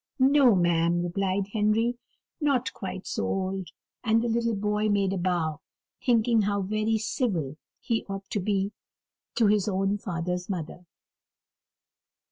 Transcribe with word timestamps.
"No, 0.17 0.55
ma'am," 0.55 1.03
replied 1.03 1.49
Henry, 1.53 1.95
"not 2.39 2.73
quite 2.73 3.05
so 3.05 3.23
old;" 3.27 3.69
and 4.03 4.19
the 4.23 4.29
little 4.29 4.55
boy 4.55 4.89
made 4.89 5.13
a 5.13 5.17
bow, 5.19 5.61
thinking 6.03 6.41
how 6.41 6.63
very 6.63 6.97
civil 6.97 7.55
he 7.79 8.03
ought 8.09 8.27
to 8.31 8.39
be 8.39 8.71
to 9.35 9.45
his 9.45 9.67
own 9.67 9.99
father's 9.99 10.49
mother. 10.49 10.87